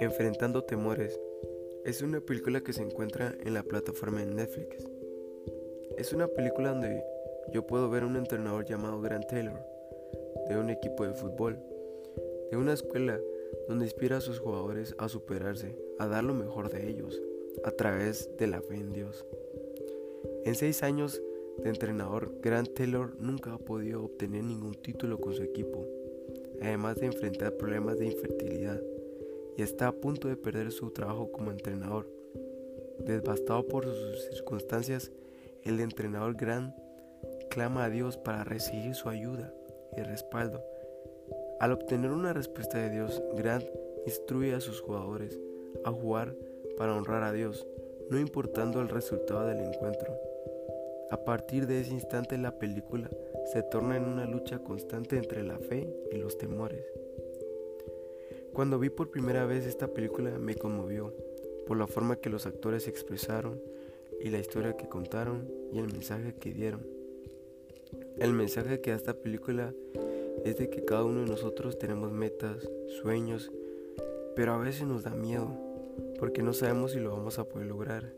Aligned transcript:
Enfrentando 0.00 0.62
Temores 0.62 1.18
es 1.84 2.02
una 2.02 2.20
película 2.20 2.60
que 2.60 2.72
se 2.72 2.82
encuentra 2.82 3.34
en 3.40 3.52
la 3.52 3.64
plataforma 3.64 4.20
de 4.20 4.26
Netflix. 4.26 4.86
Es 5.96 6.12
una 6.12 6.28
película 6.28 6.70
donde 6.70 7.02
yo 7.52 7.66
puedo 7.66 7.90
ver 7.90 8.04
a 8.04 8.06
un 8.06 8.14
entrenador 8.14 8.64
llamado 8.64 9.00
Grant 9.00 9.26
Taylor 9.26 9.60
de 10.48 10.56
un 10.56 10.70
equipo 10.70 11.04
de 11.04 11.14
fútbol, 11.14 11.58
de 12.48 12.56
una 12.56 12.74
escuela 12.74 13.18
donde 13.66 13.86
inspira 13.86 14.18
a 14.18 14.20
sus 14.20 14.38
jugadores 14.38 14.94
a 14.98 15.08
superarse, 15.08 15.74
a 15.98 16.06
dar 16.06 16.22
lo 16.22 16.32
mejor 16.32 16.70
de 16.70 16.88
ellos, 16.88 17.20
a 17.64 17.72
través 17.72 18.30
de 18.36 18.46
la 18.46 18.62
fe 18.62 18.76
en 18.76 18.92
Dios. 18.92 19.26
En 20.44 20.54
seis 20.54 20.84
años 20.84 21.20
de 21.58 21.70
entrenador, 21.70 22.30
Grant 22.40 22.72
Taylor 22.72 23.16
nunca 23.18 23.52
ha 23.52 23.58
podido 23.58 24.04
obtener 24.04 24.44
ningún 24.44 24.76
título 24.76 25.18
con 25.18 25.34
su 25.34 25.42
equipo, 25.42 25.84
además 26.62 27.00
de 27.00 27.06
enfrentar 27.06 27.56
problemas 27.56 27.98
de 27.98 28.06
infertilidad 28.06 28.80
y 29.58 29.62
está 29.62 29.88
a 29.88 29.92
punto 29.92 30.28
de 30.28 30.36
perder 30.36 30.70
su 30.70 30.92
trabajo 30.92 31.32
como 31.32 31.50
entrenador. 31.50 32.08
Devastado 33.00 33.66
por 33.66 33.84
sus 33.84 34.24
circunstancias, 34.30 35.10
el 35.64 35.80
entrenador 35.80 36.36
Grant 36.36 36.76
clama 37.50 37.84
a 37.84 37.90
Dios 37.90 38.16
para 38.16 38.44
recibir 38.44 38.94
su 38.94 39.08
ayuda 39.08 39.52
y 39.96 40.02
respaldo. 40.02 40.64
Al 41.58 41.72
obtener 41.72 42.12
una 42.12 42.32
respuesta 42.32 42.78
de 42.78 42.90
Dios, 42.90 43.20
Grant 43.34 43.64
instruye 44.06 44.54
a 44.54 44.60
sus 44.60 44.80
jugadores 44.80 45.40
a 45.84 45.90
jugar 45.90 46.36
para 46.76 46.94
honrar 46.94 47.24
a 47.24 47.32
Dios, 47.32 47.66
no 48.10 48.20
importando 48.20 48.80
el 48.80 48.88
resultado 48.88 49.44
del 49.48 49.58
encuentro. 49.58 50.16
A 51.10 51.24
partir 51.24 51.66
de 51.66 51.80
ese 51.80 51.94
instante 51.94 52.38
la 52.38 52.52
película 52.52 53.10
se 53.52 53.64
torna 53.64 53.96
en 53.96 54.04
una 54.04 54.24
lucha 54.24 54.60
constante 54.60 55.16
entre 55.16 55.42
la 55.42 55.58
fe 55.58 55.92
y 56.12 56.16
los 56.16 56.38
temores. 56.38 56.84
Cuando 58.58 58.80
vi 58.80 58.90
por 58.90 59.12
primera 59.12 59.46
vez 59.46 59.66
esta 59.66 59.86
película 59.86 60.36
me 60.36 60.56
conmovió 60.56 61.14
por 61.68 61.76
la 61.76 61.86
forma 61.86 62.16
que 62.16 62.28
los 62.28 62.44
actores 62.44 62.88
expresaron 62.88 63.62
y 64.20 64.30
la 64.30 64.40
historia 64.40 64.76
que 64.76 64.88
contaron 64.88 65.48
y 65.72 65.78
el 65.78 65.86
mensaje 65.86 66.34
que 66.34 66.52
dieron. 66.52 66.84
El 68.18 68.32
mensaje 68.32 68.80
que 68.80 68.90
da 68.90 68.96
esta 68.96 69.14
película 69.14 69.72
es 70.44 70.56
de 70.56 70.70
que 70.70 70.84
cada 70.84 71.04
uno 71.04 71.20
de 71.20 71.30
nosotros 71.30 71.78
tenemos 71.78 72.10
metas, 72.10 72.68
sueños, 73.00 73.52
pero 74.34 74.54
a 74.54 74.58
veces 74.58 74.88
nos 74.88 75.04
da 75.04 75.14
miedo 75.14 75.56
porque 76.18 76.42
no 76.42 76.52
sabemos 76.52 76.90
si 76.90 76.98
lo 76.98 77.12
vamos 77.12 77.38
a 77.38 77.44
poder 77.44 77.68
lograr. 77.68 78.12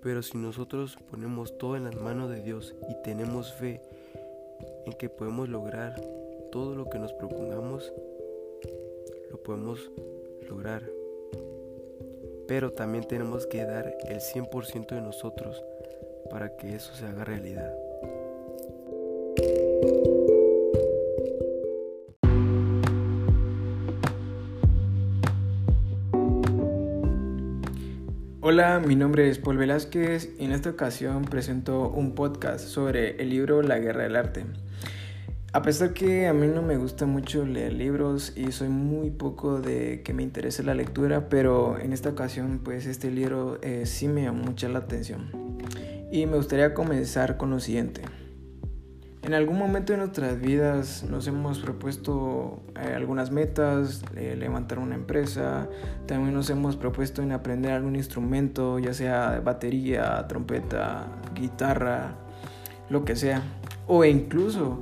Pero 0.00 0.22
si 0.22 0.38
nosotros 0.38 0.96
ponemos 1.10 1.58
todo 1.58 1.76
en 1.76 1.82
las 1.82 1.96
manos 1.96 2.30
de 2.30 2.40
Dios 2.40 2.72
y 2.88 3.02
tenemos 3.02 3.52
fe 3.54 3.80
en 4.86 4.92
que 4.92 5.08
podemos 5.08 5.48
lograr 5.48 6.00
todo 6.52 6.76
lo 6.76 6.88
que 6.88 7.00
nos 7.00 7.12
propongamos, 7.14 7.92
podemos 9.44 9.90
lograr. 10.48 10.82
Pero 12.48 12.72
también 12.72 13.04
tenemos 13.06 13.46
que 13.46 13.64
dar 13.64 13.96
el 14.08 14.20
100% 14.20 14.94
de 14.94 15.00
nosotros 15.00 15.62
para 16.30 16.56
que 16.56 16.74
eso 16.74 16.94
se 16.94 17.06
haga 17.06 17.24
realidad. 17.24 17.72
Hola, 28.44 28.80
mi 28.80 28.96
nombre 28.96 29.28
es 29.28 29.38
Paul 29.38 29.56
Velázquez 29.56 30.30
y 30.38 30.44
en 30.44 30.52
esta 30.52 30.70
ocasión 30.70 31.24
presento 31.24 31.88
un 31.88 32.14
podcast 32.14 32.66
sobre 32.66 33.22
el 33.22 33.30
libro 33.30 33.62
La 33.62 33.78
Guerra 33.78 34.02
del 34.02 34.16
Arte. 34.16 34.44
A 35.54 35.60
pesar 35.60 35.92
que 35.92 36.28
a 36.28 36.32
mí 36.32 36.46
no 36.46 36.62
me 36.62 36.78
gusta 36.78 37.04
mucho 37.04 37.44
leer 37.44 37.74
libros 37.74 38.32
y 38.34 38.52
soy 38.52 38.70
muy 38.70 39.10
poco 39.10 39.60
de 39.60 40.02
que 40.02 40.14
me 40.14 40.22
interese 40.22 40.62
la 40.62 40.74
lectura, 40.74 41.28
pero 41.28 41.78
en 41.78 41.92
esta 41.92 42.08
ocasión 42.08 42.62
pues 42.64 42.86
este 42.86 43.10
libro 43.10 43.58
eh, 43.60 43.84
sí 43.84 44.08
me 44.08 44.22
llamó 44.22 44.44
mucha 44.44 44.70
la 44.70 44.78
atención. 44.78 45.28
Y 46.10 46.24
me 46.24 46.38
gustaría 46.38 46.72
comenzar 46.72 47.36
con 47.36 47.50
lo 47.50 47.60
siguiente. 47.60 48.00
En 49.20 49.34
algún 49.34 49.58
momento 49.58 49.92
de 49.92 49.98
nuestras 49.98 50.40
vidas 50.40 51.04
nos 51.10 51.26
hemos 51.26 51.58
propuesto 51.58 52.62
eh, 52.74 52.94
algunas 52.96 53.30
metas, 53.30 54.02
eh, 54.16 54.34
levantar 54.38 54.78
una 54.78 54.94
empresa, 54.94 55.68
también 56.06 56.32
nos 56.32 56.48
hemos 56.48 56.76
propuesto 56.76 57.20
en 57.20 57.30
aprender 57.30 57.72
algún 57.72 57.94
instrumento, 57.94 58.78
ya 58.78 58.94
sea 58.94 59.42
batería, 59.44 60.26
trompeta, 60.28 61.08
guitarra, 61.34 62.16
lo 62.88 63.04
que 63.04 63.16
sea, 63.16 63.42
o 63.86 64.02
incluso 64.06 64.80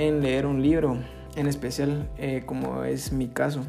en 0.00 0.22
leer 0.22 0.46
un 0.46 0.62
libro, 0.62 0.96
en 1.36 1.46
especial 1.46 2.08
eh, 2.16 2.42
como 2.46 2.84
es 2.84 3.12
mi 3.12 3.28
caso. 3.28 3.64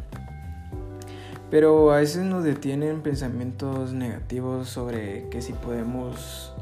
Pero 1.49 1.91
a 1.91 1.97
veces 1.97 2.23
nos 2.23 2.45
detienen 2.45 3.01
pensamientos 3.01 3.91
negativos 3.91 4.69
sobre 4.69 5.27
que 5.27 5.41
si 5.41 5.51
podemos 5.51 6.53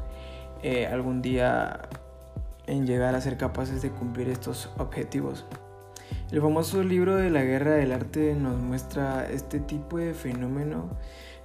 eh, 0.64 0.86
algún 0.88 1.22
día 1.22 1.88
en 2.66 2.84
llegar 2.84 3.14
a 3.14 3.20
ser 3.20 3.36
capaces 3.36 3.80
de 3.80 3.90
cumplir 3.90 4.28
estos 4.28 4.70
objetivos. 4.78 5.46
El 6.32 6.40
famoso 6.40 6.82
libro 6.82 7.14
de 7.14 7.30
la 7.30 7.44
guerra 7.44 7.72
del 7.72 7.92
arte 7.92 8.34
nos 8.34 8.60
muestra 8.60 9.30
este 9.30 9.60
tipo 9.60 9.98
de 9.98 10.14
fenómeno 10.14 10.90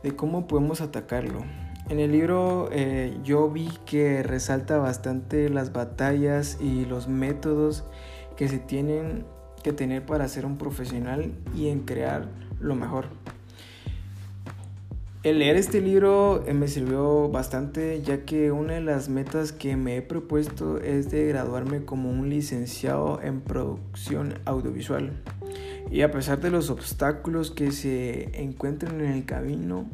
de 0.02 0.16
cómo 0.16 0.48
podemos 0.48 0.82
atacarlo. 0.82 1.46
En 1.90 2.00
el 2.00 2.12
libro 2.12 2.70
eh, 2.72 3.20
yo 3.24 3.52
vi 3.52 3.70
que 3.86 4.24
resalta 4.24 4.80
bastante 4.80 5.50
las 5.50 5.72
batallas 5.72 6.58
y 6.60 6.86
los 6.86 7.08
métodos 7.08 7.86
que 8.36 8.48
se 8.48 8.60
tienen 8.60 9.26
que 9.64 9.74
tener 9.74 10.06
para 10.06 10.28
ser 10.28 10.46
un 10.46 10.58
profesional 10.58 11.32
y 11.56 11.70
en 11.70 11.82
crear 11.82 12.28
lo 12.60 12.76
mejor. 12.76 13.06
El 15.26 15.40
leer 15.40 15.56
este 15.56 15.82
libro 15.82 16.44
eh, 16.46 16.54
me 16.54 16.68
sirvió 16.68 17.30
bastante 17.30 18.00
ya 18.04 18.26
que 18.26 18.52
una 18.52 18.74
de 18.74 18.82
las 18.82 19.10
metas 19.10 19.52
que 19.52 19.76
me 19.76 19.98
he 19.98 20.02
propuesto 20.04 20.80
es 20.80 21.10
de 21.10 21.26
graduarme 21.26 21.84
como 21.84 22.12
un 22.12 22.30
licenciado 22.30 23.20
en 23.24 23.42
producción 23.42 24.36
audiovisual. 24.46 25.14
Y 25.90 26.02
a 26.02 26.12
pesar 26.12 26.42
de 26.42 26.52
los 26.52 26.70
obstáculos 26.70 27.50
que 27.50 27.72
se 27.72 28.40
encuentran 28.40 29.02
en 29.02 29.14
el 29.14 29.26
camino, 29.26 29.90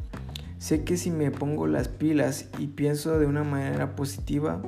sé 0.58 0.84
que 0.84 0.98
si 0.98 1.10
me 1.10 1.30
pongo 1.30 1.66
las 1.66 1.88
pilas 1.88 2.50
y 2.58 2.66
pienso 2.66 3.18
de 3.18 3.24
una 3.24 3.42
manera 3.42 3.96
positiva, 3.96 4.60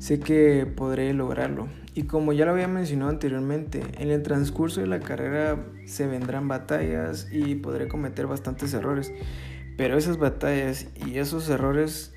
sé 0.00 0.18
que 0.18 0.66
podré 0.66 1.12
lograrlo. 1.12 1.68
Y 1.94 2.04
como 2.04 2.32
ya 2.32 2.46
lo 2.46 2.52
había 2.52 2.68
mencionado 2.68 3.10
anteriormente, 3.10 3.82
en 3.98 4.10
el 4.10 4.22
transcurso 4.22 4.80
de 4.80 4.86
la 4.86 5.00
carrera 5.00 5.66
se 5.84 6.06
vendrán 6.06 6.48
batallas 6.48 7.28
y 7.30 7.54
podré 7.56 7.86
cometer 7.86 8.26
bastantes 8.26 8.72
errores. 8.74 9.12
Pero 9.76 9.96
esas 9.96 10.18
batallas 10.18 10.88
y 11.06 11.18
esos 11.18 11.48
errores 11.48 12.12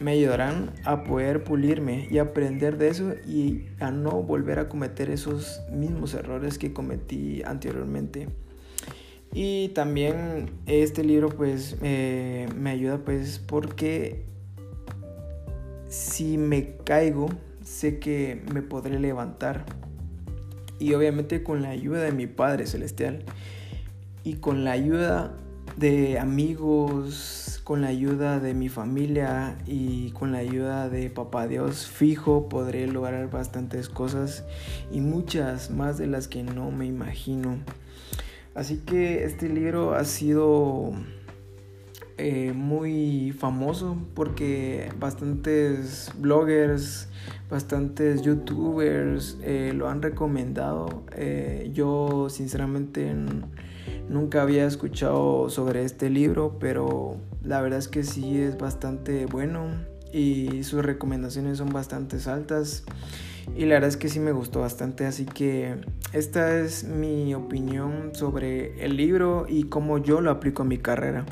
me 0.00 0.12
ayudarán 0.12 0.72
a 0.84 1.04
poder 1.04 1.44
pulirme 1.44 2.08
y 2.10 2.18
aprender 2.18 2.76
de 2.76 2.88
eso 2.88 3.14
y 3.26 3.66
a 3.80 3.90
no 3.90 4.22
volver 4.22 4.58
a 4.58 4.68
cometer 4.68 5.08
esos 5.08 5.62
mismos 5.70 6.12
errores 6.14 6.58
que 6.58 6.72
cometí 6.72 7.42
anteriormente. 7.44 8.28
Y 9.32 9.68
también 9.70 10.50
este 10.66 11.04
libro 11.04 11.28
pues 11.28 11.76
eh, 11.82 12.48
me 12.56 12.70
ayuda 12.70 12.98
pues 12.98 13.38
porque 13.38 14.24
si 15.96 16.36
me 16.36 16.76
caigo 16.84 17.30
sé 17.64 17.98
que 17.98 18.42
me 18.52 18.62
podré 18.62 19.00
levantar. 19.00 19.64
Y 20.78 20.92
obviamente 20.92 21.42
con 21.42 21.62
la 21.62 21.70
ayuda 21.70 22.02
de 22.02 22.12
mi 22.12 22.26
Padre 22.26 22.66
Celestial 22.66 23.24
y 24.22 24.34
con 24.34 24.62
la 24.64 24.72
ayuda 24.72 25.34
de 25.76 26.18
amigos, 26.18 27.60
con 27.64 27.80
la 27.80 27.88
ayuda 27.88 28.40
de 28.40 28.52
mi 28.52 28.68
familia 28.68 29.56
y 29.66 30.10
con 30.10 30.32
la 30.32 30.38
ayuda 30.38 30.88
de 30.90 31.08
Papá 31.08 31.48
Dios, 31.48 31.86
fijo 31.86 32.48
podré 32.48 32.86
lograr 32.86 33.30
bastantes 33.30 33.88
cosas 33.88 34.44
y 34.92 35.00
muchas 35.00 35.70
más 35.70 35.96
de 35.96 36.06
las 36.06 36.28
que 36.28 36.42
no 36.42 36.70
me 36.70 36.86
imagino. 36.86 37.58
Así 38.54 38.78
que 38.78 39.24
este 39.24 39.48
libro 39.48 39.94
ha 39.94 40.04
sido 40.04 40.92
eh, 42.18 42.54
muy 42.54 43.32
famoso 43.38 43.98
porque 44.14 44.90
bastantes 44.98 46.10
bloggers, 46.18 47.08
bastantes 47.50 48.22
youtubers 48.22 49.36
eh, 49.42 49.72
lo 49.74 49.90
han 49.90 50.00
recomendado. 50.00 51.04
Eh, 51.12 51.70
yo 51.74 52.28
sinceramente 52.30 53.14
nunca 54.08 54.40
había 54.40 54.64
escuchado 54.64 55.50
sobre 55.50 55.84
este 55.84 56.08
libro, 56.08 56.56
pero 56.58 57.18
la 57.42 57.60
verdad 57.60 57.78
es 57.78 57.88
que 57.88 58.02
sí 58.02 58.40
es 58.40 58.56
bastante 58.56 59.26
bueno 59.26 59.66
y 60.10 60.62
sus 60.62 60.82
recomendaciones 60.82 61.58
son 61.58 61.68
bastante 61.68 62.16
altas. 62.30 62.84
Y 63.54 63.66
la 63.66 63.74
verdad 63.74 63.90
es 63.90 63.98
que 63.98 64.08
sí 64.08 64.20
me 64.20 64.32
gustó 64.32 64.60
bastante, 64.60 65.04
así 65.04 65.26
que 65.26 65.76
esta 66.14 66.58
es 66.58 66.84
mi 66.84 67.34
opinión 67.34 68.14
sobre 68.14 68.82
el 68.82 68.96
libro 68.96 69.44
y 69.48 69.64
cómo 69.64 69.98
yo 69.98 70.22
lo 70.22 70.30
aplico 70.30 70.62
a 70.62 70.64
mi 70.64 70.78
carrera. 70.78 71.26